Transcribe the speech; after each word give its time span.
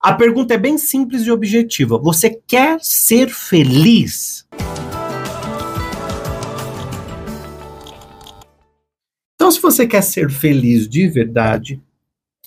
A 0.00 0.12
pergunta 0.12 0.54
é 0.54 0.58
bem 0.58 0.78
simples 0.78 1.22
e 1.26 1.30
objetiva. 1.30 1.98
Você 1.98 2.30
quer 2.30 2.78
ser 2.80 3.28
feliz? 3.30 4.46
Então, 9.34 9.50
se 9.50 9.60
você 9.60 9.88
quer 9.88 10.02
ser 10.02 10.30
feliz 10.30 10.88
de 10.88 11.08
verdade, 11.08 11.82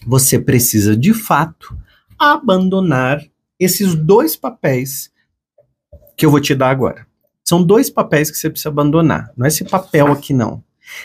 você 0.07 0.39
precisa 0.39 0.95
de 0.95 1.13
fato 1.13 1.77
abandonar 2.17 3.21
esses 3.59 3.95
dois 3.95 4.37
papéis 4.37 5.11
que 6.15 6.25
eu 6.25 6.31
vou 6.31 6.39
te 6.39 6.55
dar 6.55 6.69
agora. 6.69 7.05
São 7.43 7.61
dois 7.61 7.89
papéis 7.89 8.31
que 8.31 8.37
você 8.37 8.49
precisa 8.49 8.69
abandonar. 8.69 9.29
Não 9.35 9.45
é 9.45 9.49
esse 9.49 9.65
papel 9.65 10.09
aqui, 10.09 10.33
não 10.33 10.63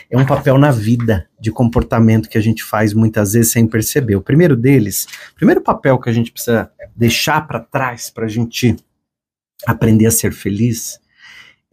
é 0.09 0.17
um 0.17 0.25
papel 0.25 0.57
na 0.57 0.71
vida 0.71 1.27
de 1.39 1.51
comportamento 1.51 2.29
que 2.29 2.37
a 2.37 2.41
gente 2.41 2.63
faz 2.63 2.93
muitas 2.93 3.33
vezes 3.33 3.51
sem 3.51 3.67
perceber. 3.67 4.15
O 4.15 4.21
primeiro 4.21 4.55
deles, 4.55 5.07
o 5.31 5.35
primeiro 5.35 5.61
papel 5.61 5.99
que 5.99 6.09
a 6.09 6.13
gente 6.13 6.31
precisa 6.31 6.71
deixar 6.95 7.47
para 7.47 7.59
trás 7.59 8.09
para 8.09 8.25
a 8.25 8.29
gente 8.29 8.75
aprender 9.65 10.05
a 10.05 10.11
ser 10.11 10.31
feliz 10.33 10.99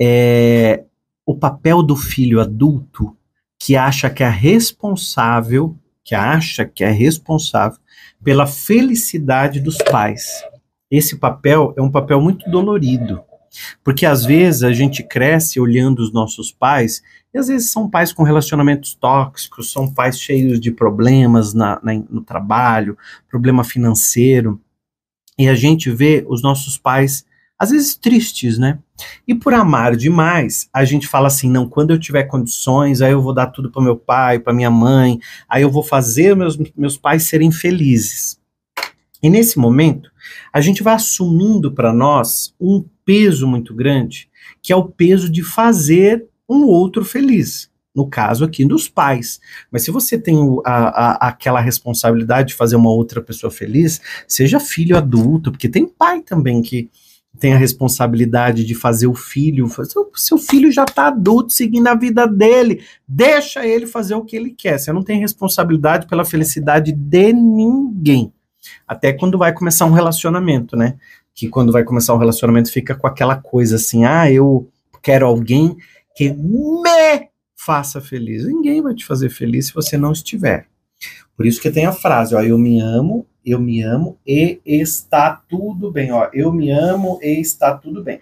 é 0.00 0.84
o 1.26 1.36
papel 1.36 1.82
do 1.82 1.96
filho 1.96 2.40
adulto 2.40 3.16
que 3.58 3.76
acha 3.76 4.10
que 4.10 4.22
é 4.22 4.28
responsável, 4.28 5.76
que 6.04 6.14
acha 6.14 6.64
que 6.66 6.84
é 6.84 6.90
responsável 6.90 7.78
pela 8.22 8.46
felicidade 8.46 9.60
dos 9.60 9.78
pais. 9.78 10.44
Esse 10.90 11.16
papel 11.16 11.72
é 11.76 11.82
um 11.82 11.90
papel 11.90 12.20
muito 12.20 12.48
dolorido, 12.50 13.22
porque 13.82 14.06
às 14.06 14.24
vezes 14.24 14.62
a 14.62 14.72
gente 14.72 15.02
cresce 15.02 15.60
olhando 15.60 16.00
os 16.00 16.12
nossos 16.12 16.50
pais 16.52 17.02
e 17.34 17.38
às 17.38 17.48
vezes 17.48 17.70
são 17.70 17.90
pais 17.90 18.12
com 18.12 18.22
relacionamentos 18.22 18.94
tóxicos, 18.94 19.72
são 19.72 19.92
pais 19.92 20.20
cheios 20.20 20.60
de 20.60 20.70
problemas 20.70 21.52
na, 21.52 21.80
na, 21.82 21.94
no 22.08 22.22
trabalho, 22.22 22.96
problema 23.28 23.64
financeiro. 23.64 24.60
E 25.36 25.48
a 25.48 25.54
gente 25.54 25.90
vê 25.90 26.24
os 26.28 26.42
nossos 26.42 26.78
pais, 26.78 27.26
às 27.58 27.70
vezes, 27.70 27.96
tristes, 27.96 28.56
né? 28.56 28.78
E 29.26 29.34
por 29.34 29.52
amar 29.52 29.96
demais, 29.96 30.68
a 30.72 30.84
gente 30.84 31.08
fala 31.08 31.26
assim: 31.26 31.50
não, 31.50 31.68
quando 31.68 31.90
eu 31.90 31.98
tiver 31.98 32.22
condições, 32.24 33.02
aí 33.02 33.10
eu 33.10 33.20
vou 33.20 33.34
dar 33.34 33.48
tudo 33.48 33.68
para 33.68 33.82
meu 33.82 33.96
pai, 33.96 34.38
para 34.38 34.52
minha 34.52 34.70
mãe, 34.70 35.18
aí 35.48 35.62
eu 35.62 35.70
vou 35.70 35.82
fazer 35.82 36.36
meus, 36.36 36.56
meus 36.76 36.96
pais 36.96 37.24
serem 37.24 37.50
felizes. 37.50 38.38
E 39.24 39.30
nesse 39.30 39.58
momento, 39.58 40.10
a 40.52 40.60
gente 40.60 40.82
vai 40.82 40.92
assumindo 40.92 41.72
para 41.72 41.94
nós 41.94 42.54
um 42.60 42.84
peso 43.06 43.46
muito 43.46 43.74
grande, 43.74 44.28
que 44.60 44.70
é 44.70 44.76
o 44.76 44.84
peso 44.84 45.30
de 45.30 45.42
fazer 45.42 46.26
um 46.46 46.64
outro 46.66 47.02
feliz. 47.02 47.70
No 47.96 48.06
caso 48.06 48.44
aqui 48.44 48.66
dos 48.66 48.86
pais. 48.86 49.40
Mas 49.72 49.82
se 49.82 49.90
você 49.90 50.18
tem 50.18 50.36
a, 50.66 50.74
a, 50.74 51.28
aquela 51.28 51.58
responsabilidade 51.58 52.48
de 52.48 52.54
fazer 52.54 52.76
uma 52.76 52.90
outra 52.90 53.22
pessoa 53.22 53.50
feliz, 53.50 53.98
seja 54.28 54.60
filho 54.60 54.94
adulto, 54.94 55.50
porque 55.50 55.70
tem 55.70 55.88
pai 55.88 56.20
também 56.20 56.60
que 56.60 56.90
tem 57.40 57.54
a 57.54 57.58
responsabilidade 57.58 58.62
de 58.62 58.74
fazer 58.74 59.06
o 59.06 59.14
filho. 59.14 59.66
Seu, 59.86 60.12
seu 60.14 60.36
filho 60.36 60.70
já 60.70 60.84
está 60.84 61.06
adulto, 61.06 61.50
seguindo 61.50 61.86
a 61.86 61.94
vida 61.94 62.26
dele. 62.26 62.84
Deixa 63.08 63.66
ele 63.66 63.86
fazer 63.86 64.16
o 64.16 64.24
que 64.24 64.36
ele 64.36 64.50
quer. 64.50 64.78
Você 64.78 64.92
não 64.92 65.02
tem 65.02 65.18
responsabilidade 65.18 66.06
pela 66.06 66.26
felicidade 66.26 66.92
de 66.92 67.32
ninguém. 67.32 68.30
Até 68.86 69.12
quando 69.12 69.38
vai 69.38 69.52
começar 69.52 69.86
um 69.86 69.92
relacionamento, 69.92 70.76
né? 70.76 70.96
Que 71.34 71.48
quando 71.48 71.72
vai 71.72 71.84
começar 71.84 72.14
um 72.14 72.18
relacionamento 72.18 72.72
fica 72.72 72.94
com 72.94 73.06
aquela 73.06 73.36
coisa 73.36 73.76
assim: 73.76 74.04
ah, 74.04 74.30
eu 74.30 74.68
quero 75.02 75.26
alguém 75.26 75.76
que 76.14 76.32
me 76.32 77.28
faça 77.56 78.00
feliz. 78.00 78.44
Ninguém 78.44 78.82
vai 78.82 78.94
te 78.94 79.04
fazer 79.04 79.30
feliz 79.30 79.66
se 79.66 79.74
você 79.74 79.96
não 79.96 80.12
estiver. 80.12 80.66
Por 81.36 81.46
isso 81.46 81.60
que 81.60 81.70
tem 81.70 81.86
a 81.86 81.92
frase, 81.92 82.34
ó, 82.34 82.42
eu 82.42 82.56
me 82.56 82.80
amo, 82.80 83.26
eu 83.44 83.60
me 83.60 83.82
amo 83.82 84.18
e 84.26 84.60
está 84.64 85.42
tudo 85.48 85.90
bem, 85.90 86.12
ó, 86.12 86.28
eu 86.32 86.52
me 86.52 86.70
amo 86.70 87.18
e 87.22 87.40
está 87.40 87.74
tudo 87.74 88.02
bem. 88.02 88.20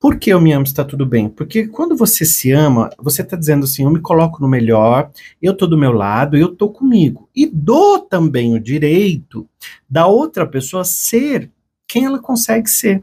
Por 0.00 0.16
que 0.16 0.30
eu 0.30 0.40
me 0.40 0.52
amo 0.52 0.64
está 0.64 0.84
tudo 0.84 1.04
bem? 1.04 1.28
Porque 1.28 1.66
quando 1.66 1.96
você 1.96 2.24
se 2.24 2.52
ama, 2.52 2.88
você 2.98 3.22
está 3.22 3.36
dizendo 3.36 3.64
assim, 3.64 3.82
eu 3.82 3.90
me 3.90 4.00
coloco 4.00 4.40
no 4.40 4.46
melhor, 4.46 5.10
eu 5.42 5.52
estou 5.52 5.66
do 5.66 5.76
meu 5.76 5.90
lado, 5.90 6.36
eu 6.36 6.52
estou 6.52 6.72
comigo. 6.72 7.28
E 7.34 7.46
dou 7.46 7.98
também 7.98 8.54
o 8.54 8.60
direito 8.60 9.48
da 9.90 10.06
outra 10.06 10.46
pessoa 10.46 10.84
ser 10.84 11.50
quem 11.88 12.04
ela 12.04 12.20
consegue 12.20 12.70
ser. 12.70 13.02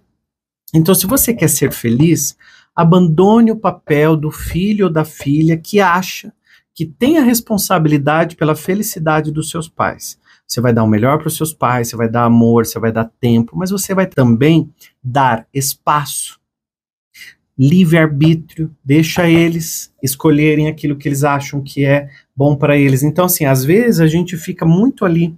Então, 0.74 0.96
se 0.96 1.06
você 1.06 1.34
quer 1.34 1.50
ser 1.50 1.72
feliz, 1.74 2.38
abandone 2.74 3.52
o 3.52 3.60
papel 3.60 4.16
do 4.16 4.32
filho 4.32 4.86
ou 4.86 4.92
da 4.92 5.04
filha 5.04 5.58
que 5.58 5.82
acha 5.82 6.34
que 6.74 6.86
tem 6.86 7.18
a 7.18 7.24
responsabilidade 7.24 8.36
pela 8.36 8.56
felicidade 8.56 9.32
dos 9.32 9.50
seus 9.50 9.68
pais. 9.68 10.20
Você 10.48 10.62
vai 10.62 10.74
dar 10.74 10.84
o 10.84 10.88
melhor 10.88 11.18
para 11.18 11.28
os 11.28 11.38
seus 11.38 11.54
pais, 11.54 11.90
você 11.90 11.96
vai 11.96 12.10
dar 12.10 12.26
amor, 12.26 12.66
você 12.66 12.78
vai 12.78 12.92
dar 12.92 13.10
tempo, 13.20 13.58
mas 13.58 13.72
você 13.72 13.96
vai 13.96 14.06
também 14.06 14.70
dar 15.02 15.48
espaço, 15.54 16.40
livre-arbítrio, 17.58 18.76
deixa 18.84 19.30
eles 19.30 19.94
escolherem 20.04 20.68
aquilo 20.68 20.98
que 20.98 21.08
eles 21.08 21.24
acham 21.24 21.62
que 21.62 21.86
é 21.86 22.10
bom 22.36 22.56
para 22.56 22.78
eles. 22.78 23.02
Então, 23.02 23.26
assim, 23.26 23.46
às 23.46 23.64
vezes 23.64 24.00
a 24.00 24.08
gente 24.08 24.36
fica 24.38 24.66
muito 24.66 25.06
ali 25.06 25.34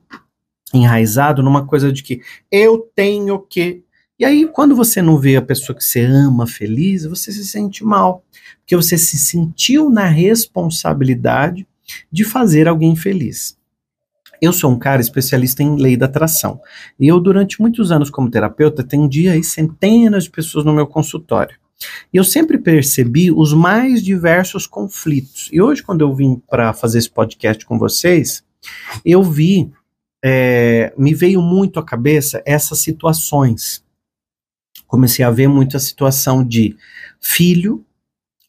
enraizado 0.74 1.44
numa 1.44 1.66
coisa 1.66 1.92
de 1.92 2.04
que 2.04 2.22
eu 2.52 2.80
tenho 2.96 3.40
que 3.40 3.84
e 4.20 4.26
aí, 4.26 4.48
quando 4.48 4.76
você 4.76 5.00
não 5.00 5.20
vê 5.20 5.36
a 5.36 5.44
pessoa 5.44 5.78
que 5.78 5.84
você 5.84 6.02
ama 6.04 6.48
feliz, 6.48 7.06
você 7.06 7.32
se 7.32 7.46
sente 7.46 7.86
mal, 7.86 8.26
porque 8.60 8.76
você 8.76 8.98
se 8.98 9.16
sentiu 9.16 9.92
na 9.92 10.06
responsabilidade 10.06 11.68
de 12.12 12.24
fazer 12.24 12.68
alguém 12.68 12.96
feliz. 12.96 13.56
Eu 14.42 14.52
sou 14.52 14.72
um 14.72 14.80
cara 14.80 15.02
especialista 15.02 15.62
em 15.62 15.76
lei 15.76 15.96
da 15.96 16.08
atração. 16.08 16.60
E 17.00 17.08
eu, 17.08 17.20
durante 17.20 17.62
muitos 17.62 17.92
anos 17.92 18.10
como 18.10 18.30
terapeuta, 18.30 18.82
atendi 18.82 19.30
aí 19.30 19.44
centenas 19.44 20.24
de 20.24 20.32
pessoas 20.32 20.66
no 20.66 20.74
meu 20.74 20.88
consultório. 20.88 21.56
E 22.12 22.18
eu 22.18 22.24
sempre 22.24 22.58
percebi 22.58 23.32
os 23.32 23.54
mais 23.54 24.04
diversos 24.04 24.66
conflitos. 24.66 25.50
E 25.52 25.62
hoje, 25.62 25.84
quando 25.84 26.02
eu 26.02 26.14
vim 26.16 26.42
para 26.50 26.74
fazer 26.74 27.00
esse 27.00 27.10
podcast 27.10 27.66
com 27.66 27.78
vocês, 27.78 28.44
eu 29.06 29.24
vi, 29.24 29.72
é, 30.24 30.94
me 30.98 31.14
veio 31.14 31.42
muito 31.42 31.80
à 31.80 31.84
cabeça 31.84 32.42
essas 32.46 32.80
situações 32.80 33.86
comecei 34.88 35.24
a 35.24 35.30
ver 35.30 35.48
muito 35.48 35.76
a 35.78 35.80
situação 35.80 36.44
de 36.44 36.76
filho 37.20 37.86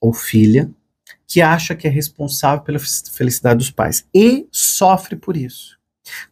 ou 0.00 0.14
filha 0.14 0.70
que 1.26 1.42
acha 1.42 1.74
que 1.74 1.86
é 1.86 1.90
responsável 1.90 2.64
pela 2.64 2.78
felicidade 2.78 3.58
dos 3.58 3.70
pais 3.70 4.06
e 4.14 4.46
sofre 4.50 5.16
por 5.16 5.36
isso. 5.36 5.77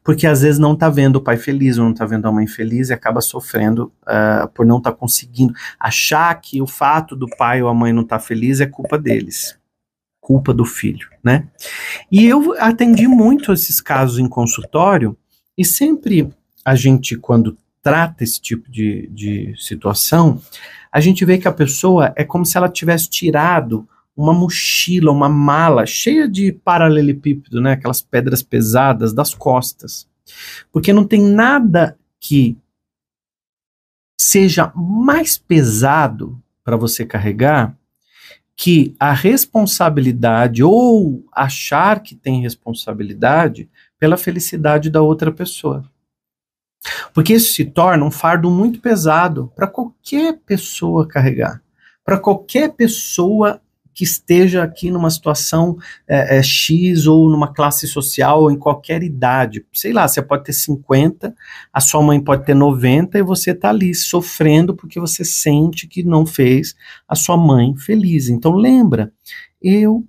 Porque 0.03 0.27
às 0.27 0.43
vezes 0.43 0.59
não 0.59 0.75
está 0.75 0.89
vendo 0.89 1.17
o 1.17 1.21
pai 1.21 1.37
feliz 1.37 1.79
ou 1.79 1.85
não 1.85 1.93
está 1.93 2.05
vendo 2.05 2.27
a 2.27 2.33
mãe 2.33 2.47
feliz 2.47 2.89
e 2.89 2.93
acaba 2.93 3.21
sofrendo 3.21 3.93
uh, 4.03 4.49
por 4.55 4.65
não 4.67 4.79
estar 4.79 4.93
tá 4.93 4.97
conseguindo 4.97 5.55
achar 5.79 6.35
que 6.41 6.61
o 6.61 6.67
fato 6.67 7.15
do 7.17 7.27
pai 7.37 7.63
ou 7.63 7.69
a 7.69 7.75
mãe 7.75 7.93
não 7.93 8.03
estar 8.03 8.19
tá 8.19 8.25
feliz 8.25 8.61
é 8.61 8.67
culpa 8.67 8.99
deles, 8.99 9.59
culpa 10.21 10.53
do 10.53 10.65
filho, 10.65 11.09
né? 11.23 11.49
E 12.11 12.27
eu 12.27 12.55
atendi 12.59 13.07
muito 13.07 13.53
esses 13.53 13.81
casos 13.81 14.19
em 14.19 14.29
consultório 14.29 15.17
e 15.57 15.65
sempre 15.65 16.31
a 16.65 16.75
gente 16.75 17.17
quando 17.17 17.57
trata 17.83 18.25
esse 18.25 18.41
tipo 18.41 18.69
de, 18.69 19.09
de 19.13 19.55
situação, 19.57 20.43
a 20.91 20.99
gente 20.99 21.25
vê 21.25 21.39
que 21.39 21.47
a 21.47 21.53
pessoa 21.53 22.13
é 22.17 22.25
como 22.25 22.45
se 22.45 22.57
ela 22.57 22.69
tivesse 22.69 23.09
tirado 23.09 23.89
uma 24.17 24.33
mochila, 24.33 25.13
uma 25.13 25.29
mala 25.29 25.85
cheia 25.85 26.27
de 26.29 26.51
paralelepípedo, 26.51 27.61
né, 27.61 27.73
aquelas 27.73 28.01
pedras 28.01 28.43
pesadas 28.43 29.13
das 29.13 29.35
costas. 29.35 30.09
Porque 30.73 30.93
não 30.93 31.05
tem 31.05 31.23
nada 31.23 31.99
que 32.19 32.57
seja 34.19 34.73
mais 34.75 35.37
pesado 35.37 36.41
para 36.65 36.77
você 36.77 37.05
carregar 37.05 37.77
que 38.57 38.97
a 38.99 39.13
responsabilidade 39.13 40.65
ou 40.65 41.23
achar 41.31 42.01
que 42.01 42.15
tem 42.15 42.41
responsabilidade 42.41 43.69
pela 43.99 44.17
felicidade 44.17 44.89
da 44.89 45.03
outra 45.03 45.31
pessoa. 45.31 45.85
Porque 47.13 47.35
isso 47.35 47.53
se 47.53 47.65
torna 47.67 48.05
um 48.05 48.11
fardo 48.11 48.51
muito 48.51 48.81
pesado 48.81 49.53
para 49.55 49.67
qualquer 49.67 50.39
pessoa 50.47 51.07
carregar. 51.07 51.63
Para 52.03 52.19
qualquer 52.19 52.73
pessoa 52.73 53.61
que 53.97 54.05
esteja 54.05 54.63
aqui 54.63 54.91
numa 54.91 55.09
situação 55.09 55.79
é, 56.07 56.37
é, 56.37 56.43
X 56.43 57.07
ou 57.07 57.31
numa 57.31 57.55
classe 57.55 57.87
social 57.87 58.43
ou 58.43 58.51
em 58.51 58.59
qualquer 58.59 59.03
idade. 59.03 59.65
Sei 59.73 59.91
lá, 59.91 60.07
você 60.07 60.21
pode 60.21 60.45
ter 60.45 60.53
50, 60.53 61.35
a 61.73 61.81
sua 61.81 62.03
mãe 62.03 62.23
pode 62.23 62.45
ter 62.45 62.55
90 62.55 63.19
e 63.19 63.23
você 63.23 63.53
está 63.53 63.71
ali 63.71 63.95
sofrendo 63.95 64.77
porque 64.77 65.01
você 65.01 65.25
sente 65.25 65.89
que 65.89 66.03
não 66.03 66.27
fez 66.27 66.77
a 67.09 67.15
sua 67.15 67.39
mãe 67.39 67.75
feliz. 67.75 68.29
Então 68.29 68.53
lembra, 68.55 69.11
eu 69.63 70.07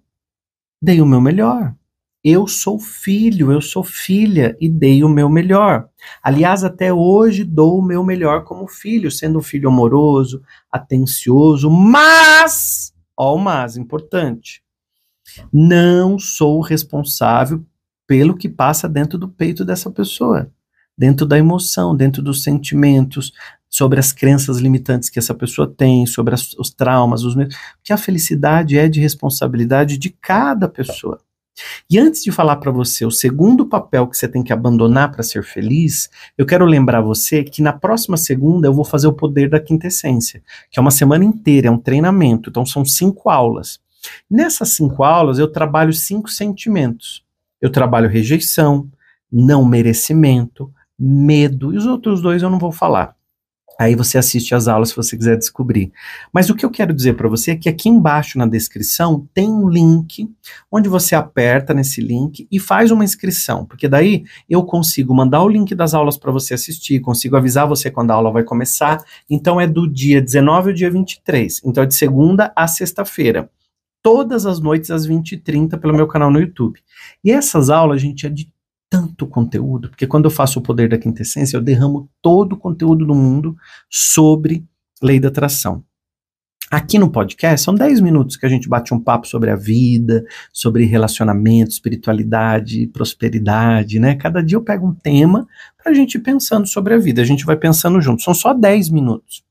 dei 0.81 0.99
o 0.99 1.05
meu 1.05 1.21
melhor. 1.21 1.73
Eu 2.21 2.45
sou 2.45 2.77
filho, 2.77 3.53
eu 3.53 3.61
sou 3.61 3.85
filha 3.85 4.57
e 4.59 4.67
dei 4.67 5.01
o 5.01 5.07
meu 5.07 5.29
melhor. 5.29 5.87
Aliás, 6.21 6.61
até 6.65 6.91
hoje 6.91 7.45
dou 7.45 7.79
o 7.79 7.81
meu 7.81 8.03
melhor 8.03 8.43
como 8.43 8.67
filho, 8.67 9.09
sendo 9.09 9.39
um 9.39 9.41
filho 9.41 9.69
amoroso, 9.69 10.41
atencioso, 10.69 11.69
mas, 11.69 12.91
ó, 13.17 13.35
o 13.35 13.39
mais 13.39 13.75
importante, 13.77 14.61
não 15.51 16.17
sou 16.19 16.61
responsável 16.61 17.65
pelo 18.05 18.37
que 18.37 18.47
passa 18.47 18.87
dentro 18.87 19.17
do 19.17 19.27
peito 19.27 19.65
dessa 19.65 19.89
pessoa. 19.91 20.49
dentro 20.97 21.27
da 21.27 21.37
emoção, 21.37 21.95
dentro 21.95 22.23
dos 22.23 22.41
sentimentos, 22.41 23.31
sobre 23.69 23.99
as 23.99 24.11
crenças 24.11 24.57
limitantes 24.57 25.09
que 25.09 25.19
essa 25.19 25.33
pessoa 25.33 25.67
tem, 25.67 26.07
sobre 26.07 26.33
as, 26.33 26.53
os 26.53 26.71
traumas, 26.73 27.23
os 27.23 27.35
medos, 27.35 27.55
que 27.83 27.93
a 27.93 27.97
felicidade 27.97 28.77
é 28.77 28.87
de 28.89 28.99
responsabilidade 28.99 29.97
de 29.97 30.09
cada 30.09 30.67
pessoa. 30.67 31.19
E 31.89 31.97
antes 31.97 32.23
de 32.23 32.31
falar 32.31 32.57
para 32.57 32.71
você 32.71 33.05
o 33.05 33.11
segundo 33.11 33.65
papel 33.65 34.07
que 34.07 34.17
você 34.17 34.27
tem 34.27 34.43
que 34.43 34.53
abandonar 34.53 35.11
para 35.11 35.23
ser 35.23 35.43
feliz, 35.43 36.09
eu 36.37 36.45
quero 36.45 36.65
lembrar 36.65 37.01
você 37.01 37.43
que 37.43 37.61
na 37.61 37.73
próxima 37.73 38.17
segunda 38.17 38.67
eu 38.67 38.73
vou 38.73 38.85
fazer 38.85 39.07
o 39.07 39.13
poder 39.13 39.49
da 39.49 39.59
quintessência, 39.59 40.41
que 40.71 40.79
é 40.79 40.81
uma 40.81 40.91
semana 40.91 41.25
inteira, 41.25 41.67
é 41.67 41.71
um 41.71 41.77
treinamento, 41.77 42.49
então 42.49 42.65
são 42.65 42.85
cinco 42.85 43.29
aulas. 43.29 43.79
Nessas 44.29 44.69
cinco 44.69 45.03
aulas 45.03 45.39
eu 45.39 45.51
trabalho 45.51 45.91
cinco 45.93 46.29
sentimentos. 46.29 47.23
Eu 47.59 47.71
trabalho 47.71 48.09
rejeição, 48.09 48.87
não 49.31 49.65
merecimento, 49.65 50.71
medo, 50.97 51.73
e 51.73 51.77
os 51.77 51.85
outros 51.85 52.21
dois 52.21 52.43
eu 52.43 52.49
não 52.49 52.59
vou 52.59 52.71
falar. 52.71 53.16
Aí 53.79 53.95
você 53.95 54.17
assiste 54.17 54.55
as 54.55 54.67
aulas 54.67 54.89
se 54.89 54.95
você 54.95 55.15
quiser 55.15 55.37
descobrir. 55.37 55.91
Mas 56.33 56.49
o 56.49 56.55
que 56.55 56.65
eu 56.65 56.71
quero 56.71 56.93
dizer 56.93 57.13
para 57.13 57.29
você 57.29 57.51
é 57.51 57.55
que 57.55 57.69
aqui 57.69 57.89
embaixo 57.89 58.37
na 58.37 58.47
descrição 58.47 59.27
tem 59.33 59.47
um 59.47 59.69
link 59.69 60.27
onde 60.71 60.89
você 60.89 61.15
aperta 61.15 61.73
nesse 61.73 62.01
link 62.01 62.47
e 62.51 62.59
faz 62.59 62.89
uma 62.89 63.03
inscrição, 63.03 63.65
porque 63.65 63.87
daí 63.87 64.23
eu 64.49 64.63
consigo 64.63 65.13
mandar 65.13 65.43
o 65.43 65.49
link 65.49 65.75
das 65.75 65.93
aulas 65.93 66.17
para 66.17 66.31
você 66.31 66.55
assistir, 66.55 66.99
consigo 67.01 67.37
avisar 67.37 67.67
você 67.67 67.91
quando 67.91 68.11
a 68.11 68.15
aula 68.15 68.31
vai 68.31 68.43
começar. 68.43 69.03
Então 69.29 69.61
é 69.61 69.67
do 69.67 69.87
dia 69.87 70.21
19 70.21 70.71
ao 70.71 70.75
dia 70.75 70.89
23. 70.89 71.61
Então 71.63 71.83
é 71.83 71.85
de 71.85 71.93
segunda 71.93 72.51
a 72.55 72.67
sexta-feira. 72.67 73.49
Todas 74.01 74.45
as 74.45 74.59
noites 74.59 74.89
às 74.89 75.07
20h30 75.07 75.77
pelo 75.79 75.93
meu 75.93 76.07
canal 76.07 76.31
no 76.31 76.39
YouTube. 76.39 76.79
E 77.23 77.31
essas 77.31 77.69
aulas, 77.69 78.01
gente, 78.01 78.25
é 78.25 78.29
de 78.29 78.51
tanto 78.89 79.27
conteúdo, 79.27 79.89
porque 79.89 80.07
quando 80.07 80.25
eu 80.25 80.31
faço 80.31 80.59
o 80.59 80.61
poder 80.61 80.89
da 80.89 80.97
quintessência, 80.97 81.57
eu 81.57 81.61
derramo 81.61 82.09
todo 82.21 82.53
o 82.53 82.57
conteúdo 82.57 83.05
do 83.05 83.15
mundo 83.15 83.55
sobre 83.89 84.65
lei 85.01 85.19
da 85.19 85.27
atração. 85.27 85.83
Aqui 86.69 86.99
no 86.99 87.09
podcast 87.09 87.63
são 87.63 87.73
10 87.73 88.01
minutos 88.01 88.35
que 88.35 88.45
a 88.45 88.49
gente 88.49 88.67
bate 88.67 88.93
um 88.93 88.99
papo 88.99 89.25
sobre 89.25 89.49
a 89.49 89.55
vida, 89.55 90.25
sobre 90.51 90.83
relacionamento, 90.83 91.71
espiritualidade, 91.71 92.87
prosperidade, 92.87 93.99
né? 93.99 94.15
Cada 94.15 94.43
dia 94.43 94.57
eu 94.57 94.63
pego 94.63 94.85
um 94.85 94.93
tema 94.93 95.47
para 95.81 95.93
a 95.93 95.95
gente 95.95 96.15
ir 96.15 96.19
pensando 96.19 96.67
sobre 96.67 96.93
a 96.93 96.97
vida, 96.97 97.21
a 97.21 97.25
gente 97.25 97.45
vai 97.45 97.55
pensando 97.55 98.01
junto. 98.01 98.21
São 98.21 98.33
só 98.33 98.53
10 98.53 98.89
minutos. 98.89 99.43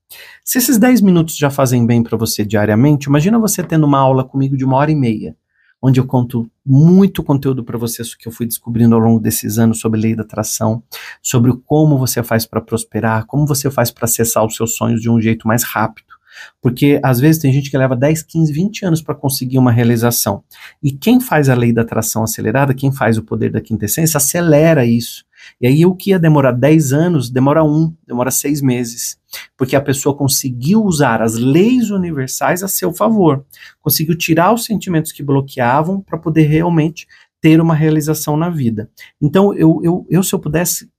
Se 0.44 0.58
esses 0.58 0.76
10 0.76 1.00
minutos 1.00 1.38
já 1.38 1.48
fazem 1.48 1.86
bem 1.86 2.02
para 2.02 2.18
você 2.18 2.44
diariamente, 2.44 3.08
imagina 3.08 3.38
você 3.38 3.62
tendo 3.62 3.86
uma 3.86 3.98
aula 3.98 4.22
comigo 4.22 4.54
de 4.54 4.64
uma 4.64 4.76
hora 4.76 4.90
e 4.90 4.94
meia 4.94 5.34
onde 5.80 6.00
eu 6.00 6.06
conto 6.06 6.50
muito 6.64 7.22
conteúdo 7.22 7.62
para 7.62 7.78
vocês 7.78 8.14
que 8.14 8.26
eu 8.26 8.32
fui 8.32 8.46
descobrindo 8.46 8.94
ao 8.94 9.00
longo 9.00 9.20
desses 9.20 9.58
anos 9.58 9.78
sobre 9.78 10.00
lei 10.00 10.16
da 10.16 10.22
atração, 10.22 10.82
sobre 11.22 11.52
como 11.64 11.98
você 11.98 12.22
faz 12.22 12.46
para 12.46 12.60
prosperar, 12.60 13.26
como 13.26 13.46
você 13.46 13.70
faz 13.70 13.90
para 13.90 14.04
acessar 14.04 14.44
os 14.44 14.56
seus 14.56 14.74
sonhos 14.74 15.00
de 15.00 15.10
um 15.10 15.20
jeito 15.20 15.46
mais 15.46 15.62
rápido. 15.62 16.16
Porque 16.60 17.00
às 17.02 17.18
vezes 17.18 17.40
tem 17.40 17.52
gente 17.52 17.70
que 17.70 17.78
leva 17.78 17.96
10, 17.96 18.22
15, 18.22 18.52
20 18.52 18.84
anos 18.84 19.02
para 19.02 19.14
conseguir 19.14 19.58
uma 19.58 19.72
realização. 19.72 20.42
E 20.82 20.92
quem 20.92 21.20
faz 21.20 21.48
a 21.48 21.54
lei 21.54 21.72
da 21.72 21.82
atração 21.82 22.22
acelerada, 22.22 22.74
quem 22.74 22.92
faz 22.92 23.16
o 23.16 23.22
poder 23.22 23.50
da 23.50 23.60
quintessência, 23.60 24.18
acelera 24.18 24.84
isso. 24.84 25.24
E 25.60 25.66
aí 25.66 25.86
o 25.86 25.94
que 25.94 26.10
ia 26.10 26.18
demorar 26.18 26.52
10 26.52 26.92
anos, 26.92 27.30
demora 27.30 27.62
um, 27.62 27.94
demora 28.06 28.30
seis 28.30 28.60
meses. 28.60 29.18
Porque 29.56 29.76
a 29.76 29.80
pessoa 29.80 30.16
conseguiu 30.16 30.84
usar 30.84 31.22
as 31.22 31.34
leis 31.34 31.90
universais 31.90 32.62
a 32.62 32.68
seu 32.68 32.92
favor. 32.92 33.44
Conseguiu 33.80 34.16
tirar 34.16 34.52
os 34.52 34.64
sentimentos 34.64 35.12
que 35.12 35.22
bloqueavam 35.22 36.00
para 36.00 36.18
poder 36.18 36.44
realmente 36.44 37.06
ter 37.40 37.60
uma 37.60 37.74
realização 37.74 38.36
na 38.36 38.50
vida. 38.50 38.90
Então, 39.20 39.54
eu, 39.54 39.80
eu, 39.82 40.06
eu, 40.10 40.22
se 40.22 40.34
eu 40.34 40.38
pudesse, 40.38 40.90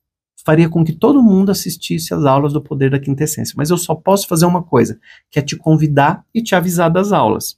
faria 0.45 0.69
com 0.69 0.83
que 0.83 0.93
todo 0.93 1.21
mundo 1.21 1.51
assistisse 1.51 2.13
às 2.13 2.23
aulas 2.23 2.53
do 2.53 2.61
Poder 2.61 2.89
da 2.89 2.99
Quintessência. 2.99 3.53
Mas 3.57 3.69
eu 3.69 3.77
só 3.77 3.93
posso 3.93 4.27
fazer 4.27 4.45
uma 4.45 4.63
coisa, 4.63 4.99
que 5.29 5.39
é 5.39 5.41
te 5.41 5.55
convidar 5.55 6.23
e 6.33 6.41
te 6.41 6.55
avisar 6.55 6.89
das 6.89 7.11
aulas. 7.11 7.57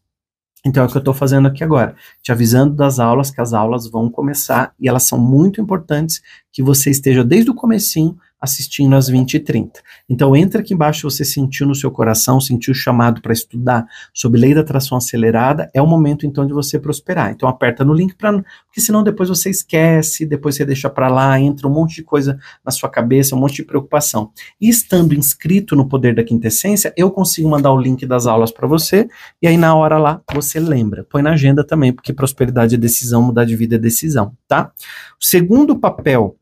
Então 0.66 0.84
é 0.84 0.88
o 0.88 0.90
que 0.90 0.98
eu 0.98 1.00
estou 1.00 1.14
fazendo 1.14 1.48
aqui 1.48 1.64
agora, 1.64 1.96
te 2.22 2.32
avisando 2.32 2.76
das 2.76 3.00
aulas, 3.00 3.32
que 3.32 3.40
as 3.40 3.54
aulas 3.54 3.90
vão 3.90 4.10
começar 4.10 4.74
e 4.80 4.90
elas 4.90 5.04
são 5.04 5.18
muito 5.18 5.62
importantes 5.62 6.22
que 6.52 6.62
você 6.62 6.90
esteja 6.90 7.24
desde 7.24 7.50
o 7.50 7.56
comecinho 7.56 8.18
assistindo 8.40 8.96
às 8.96 9.08
20 9.08 9.34
e 9.34 9.40
30. 9.40 9.82
Então 10.10 10.36
entra 10.36 10.62
aqui 10.62 10.74
embaixo, 10.74 11.10
você 11.10 11.26
sentiu 11.26 11.68
no 11.68 11.76
seu 11.76 11.92
coração, 11.92 12.40
sentiu 12.40 12.72
o 12.72 12.76
chamado 12.76 13.22
para 13.22 13.34
estudar 13.34 13.86
sobre 14.14 14.40
lei 14.40 14.54
da 14.54 14.62
atração 14.62 14.98
acelerada, 14.98 15.70
é 15.74 15.82
o 15.82 15.88
momento 15.88 16.26
então 16.26 16.46
de 16.46 16.54
você 16.54 16.80
prosperar. 16.80 17.32
Então 17.32 17.50
aperta 17.50 17.84
no 17.84 17.94
link 17.94 18.16
para 18.16 18.30
porque 18.68 18.80
senão 18.80 19.04
depois 19.04 19.30
você 19.30 19.50
esquece, 19.50 20.26
depois 20.26 20.56
você 20.56 20.66
deixa 20.66 20.90
para 20.90 21.08
lá, 21.08 21.40
entra 21.40 21.68
um 21.68 21.72
monte 21.72 21.96
de 21.96 22.04
coisa 22.04 22.40
na 22.64 22.72
sua 22.72 22.90
cabeça, 22.90 23.36
um 23.36 23.40
monte 23.40 23.56
de 23.56 23.64
preocupação. 23.64 24.32
E 24.62 24.70
estando 24.70 25.16
inscrito 25.16 25.76
no 25.76 25.88
Poder 25.88 26.16
da 26.16 26.24
Quintessência, 26.24 26.94
eu 26.96 27.10
consigo 27.12 27.50
mandar 27.50 27.72
o 27.72 27.80
link 27.80 28.06
das 28.06 28.28
aulas 28.28 28.52
para 28.52 28.68
você 28.68 29.08
e 29.42 29.48
aí 29.48 29.58
na 29.58 29.76
hora 29.76 29.98
lá 29.98 30.22
você 30.34 30.60
lembra. 30.60 31.04
Põe 31.04 31.22
na 31.22 31.32
agenda 31.32 31.64
também, 31.64 31.92
porque 31.92 32.14
prosperidade 32.14 32.76
é 32.76 32.78
decisão, 32.78 33.22
mudar 33.22 33.46
de 33.46 33.56
vida 33.56 33.76
é 33.76 33.80
decisão, 33.80 34.36
tá? 34.48 34.72
O 35.20 35.26
segundo 35.26 35.78
papel 35.78 36.38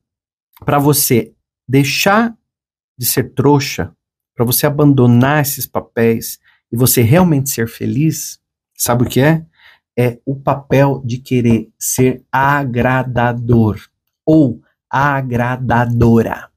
para 0.66 0.80
você 0.80 1.34
deixar 1.68 2.36
de 2.98 3.06
ser 3.06 3.34
trouxa, 3.34 3.92
para 4.36 4.46
você 4.46 4.66
abandonar 4.66 5.42
esses 5.42 5.66
papéis 5.66 6.40
e 6.72 6.78
você 6.78 7.02
realmente 7.02 7.50
ser 7.50 7.68
feliz, 7.68 8.40
sabe 8.75 9.04
o 9.04 9.08
que 9.08 9.19
é? 9.19 9.46
É 9.98 10.19
o 10.25 10.36
papel 10.36 11.02
de 11.04 11.18
querer 11.18 11.69
ser 11.78 12.24
agradador 12.31 13.80
ou 14.25 14.62
agradadora. 14.90 16.50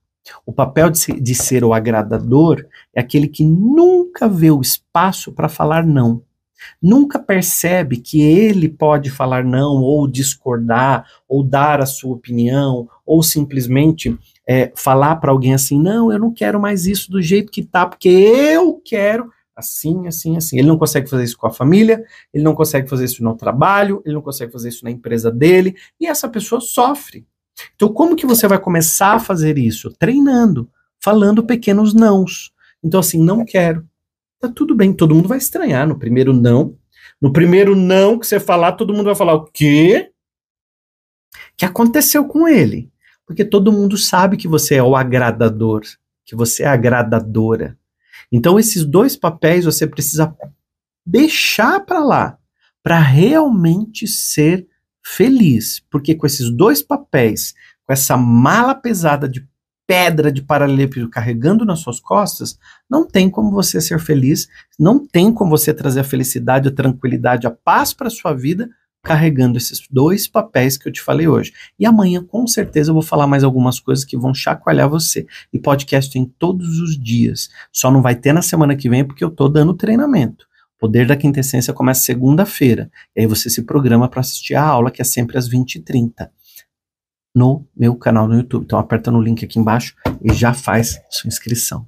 O 0.44 0.52
papel 0.52 0.90
de 0.90 0.98
ser, 0.98 1.20
de 1.20 1.34
ser 1.34 1.64
o 1.64 1.72
agradador 1.72 2.66
é 2.94 3.00
aquele 3.00 3.26
que 3.26 3.44
nunca 3.44 4.28
vê 4.28 4.50
o 4.50 4.60
espaço 4.60 5.32
para 5.32 5.48
falar 5.48 5.84
não. 5.86 6.22
Nunca 6.80 7.18
percebe 7.18 7.96
que 7.96 8.20
ele 8.20 8.68
pode 8.68 9.10
falar 9.10 9.42
não, 9.42 9.76
ou 9.76 10.06
discordar, 10.06 11.06
ou 11.26 11.42
dar 11.42 11.80
a 11.80 11.86
sua 11.86 12.14
opinião, 12.14 12.88
ou 13.06 13.22
simplesmente 13.22 14.16
é, 14.48 14.72
falar 14.74 15.16
para 15.16 15.30
alguém 15.30 15.54
assim: 15.54 15.80
não, 15.80 16.12
eu 16.12 16.18
não 16.18 16.32
quero 16.32 16.60
mais 16.60 16.86
isso 16.86 17.10
do 17.10 17.20
jeito 17.20 17.52
que 17.52 17.64
tá, 17.64 17.86
porque 17.86 18.08
eu 18.08 18.80
quero 18.84 19.30
assim, 19.54 20.06
assim, 20.06 20.36
assim. 20.36 20.58
Ele 20.58 20.68
não 20.68 20.78
consegue 20.78 21.08
fazer 21.08 21.24
isso 21.24 21.36
com 21.36 21.46
a 21.46 21.52
família, 21.52 22.02
ele 22.32 22.42
não 22.42 22.54
consegue 22.54 22.88
fazer 22.88 23.04
isso 23.04 23.22
no 23.22 23.36
trabalho, 23.36 24.02
ele 24.04 24.14
não 24.14 24.22
consegue 24.22 24.52
fazer 24.52 24.70
isso 24.70 24.84
na 24.84 24.90
empresa 24.90 25.30
dele, 25.30 25.76
e 26.00 26.06
essa 26.06 26.28
pessoa 26.28 26.60
sofre. 26.60 27.26
Então, 27.76 27.92
como 27.92 28.16
que 28.16 28.24
você 28.24 28.48
vai 28.48 28.58
começar 28.58 29.14
a 29.14 29.20
fazer 29.20 29.58
isso? 29.58 29.90
Treinando, 29.98 30.68
falando 30.98 31.44
pequenos 31.44 31.92
nãos. 31.92 32.52
Então, 32.82 33.00
assim, 33.00 33.22
não 33.22 33.44
quero. 33.44 33.86
Tá 34.40 34.48
tudo 34.48 34.74
bem, 34.74 34.94
todo 34.94 35.14
mundo 35.14 35.28
vai 35.28 35.36
estranhar 35.36 35.86
no 35.86 35.98
primeiro 35.98 36.32
não. 36.32 36.74
No 37.20 37.30
primeiro 37.30 37.76
não 37.76 38.18
que 38.18 38.26
você 38.26 38.40
falar, 38.40 38.72
todo 38.72 38.94
mundo 38.94 39.04
vai 39.04 39.14
falar 39.14 39.34
o 39.34 39.44
quê? 39.44 40.10
que 41.60 41.66
aconteceu 41.66 42.24
com 42.24 42.48
ele? 42.48 42.90
Porque 43.30 43.44
todo 43.44 43.70
mundo 43.70 43.96
sabe 43.96 44.36
que 44.36 44.48
você 44.48 44.74
é 44.74 44.82
o 44.82 44.96
agradador, 44.96 45.82
que 46.24 46.34
você 46.34 46.64
é 46.64 46.66
agradadora. 46.66 47.78
Então 48.32 48.58
esses 48.58 48.84
dois 48.84 49.16
papéis 49.16 49.64
você 49.64 49.86
precisa 49.86 50.34
deixar 51.06 51.78
para 51.86 52.00
lá 52.00 52.38
para 52.82 52.98
realmente 52.98 54.04
ser 54.08 54.66
feliz, 55.00 55.80
porque 55.88 56.16
com 56.16 56.26
esses 56.26 56.50
dois 56.50 56.82
papéis, 56.82 57.54
com 57.86 57.92
essa 57.92 58.16
mala 58.16 58.74
pesada 58.74 59.28
de 59.28 59.48
pedra 59.86 60.32
de 60.32 60.42
paralelepípedo 60.42 61.08
carregando 61.08 61.64
nas 61.64 61.78
suas 61.78 62.00
costas, 62.00 62.58
não 62.90 63.06
tem 63.06 63.30
como 63.30 63.52
você 63.52 63.80
ser 63.80 64.00
feliz, 64.00 64.48
não 64.76 65.06
tem 65.06 65.32
como 65.32 65.56
você 65.56 65.72
trazer 65.72 66.00
a 66.00 66.04
felicidade, 66.04 66.66
a 66.66 66.74
tranquilidade, 66.74 67.46
a 67.46 67.50
paz 67.52 67.94
para 67.94 68.10
sua 68.10 68.34
vida 68.34 68.68
carregando 69.02 69.58
esses 69.58 69.82
dois 69.90 70.28
papéis 70.28 70.76
que 70.76 70.88
eu 70.88 70.92
te 70.92 71.00
falei 71.00 71.26
hoje. 71.26 71.52
E 71.78 71.86
amanhã, 71.86 72.22
com 72.22 72.46
certeza, 72.46 72.90
eu 72.90 72.94
vou 72.94 73.02
falar 73.02 73.26
mais 73.26 73.42
algumas 73.42 73.80
coisas 73.80 74.04
que 74.04 74.16
vão 74.16 74.34
chacoalhar 74.34 74.88
você. 74.88 75.26
E 75.52 75.58
podcast 75.58 76.12
tem 76.12 76.24
todos 76.38 76.78
os 76.80 76.98
dias. 76.98 77.48
Só 77.72 77.90
não 77.90 78.02
vai 78.02 78.14
ter 78.14 78.32
na 78.32 78.42
semana 78.42 78.76
que 78.76 78.88
vem 78.88 79.04
porque 79.04 79.24
eu 79.24 79.30
tô 79.30 79.48
dando 79.48 79.74
treinamento. 79.74 80.44
O 80.76 80.80
Poder 80.80 81.06
da 81.06 81.16
Quintessência 81.16 81.74
começa 81.74 82.02
segunda-feira. 82.02 82.90
E 83.16 83.20
aí 83.20 83.26
você 83.26 83.50
se 83.50 83.62
programa 83.62 84.08
para 84.08 84.20
assistir 84.20 84.54
a 84.54 84.64
aula, 84.64 84.90
que 84.90 85.02
é 85.02 85.04
sempre 85.04 85.36
às 85.38 85.48
20h30. 85.48 86.28
No 87.34 87.66
meu 87.76 87.94
canal 87.94 88.26
no 88.26 88.34
YouTube. 88.34 88.64
Então 88.64 88.78
aperta 88.78 89.10
no 89.10 89.20
link 89.20 89.44
aqui 89.44 89.58
embaixo 89.58 89.94
e 90.22 90.32
já 90.32 90.52
faz 90.52 91.00
sua 91.10 91.28
inscrição. 91.28 91.86